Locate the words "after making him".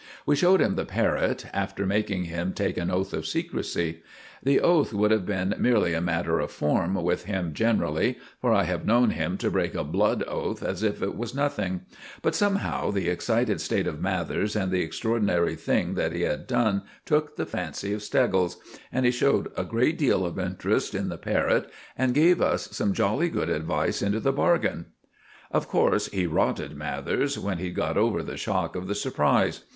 1.53-2.53